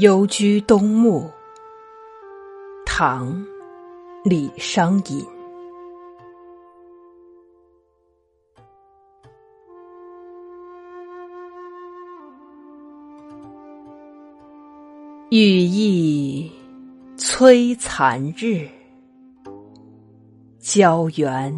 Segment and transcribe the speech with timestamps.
[0.00, 1.30] 幽居东牧，
[2.84, 3.32] 唐·
[4.24, 5.24] 李商隐。
[15.30, 16.50] 羽翼
[17.16, 18.68] 摧残日，
[20.58, 21.54] 郊原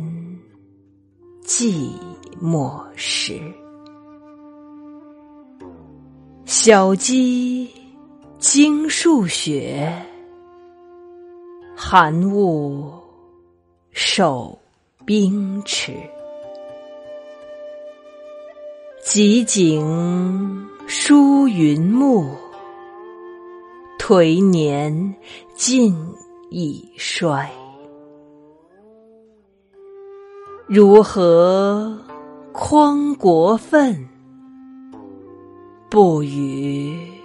[1.42, 1.90] 寂
[2.38, 3.40] 寞时。
[6.44, 7.85] 小鸡。
[8.48, 9.92] 经数雪，
[11.74, 12.88] 寒雾
[13.90, 14.56] 守
[15.04, 15.92] 冰池。
[19.02, 22.24] 极景疏云暮，
[23.98, 25.16] 颓年
[25.56, 25.92] 尽
[26.48, 27.50] 已衰。
[30.68, 31.98] 如何
[32.52, 34.08] 匡国愤？
[35.90, 37.15] 不与。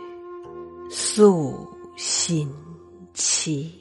[0.92, 2.53] 诉心
[3.14, 3.80] 期。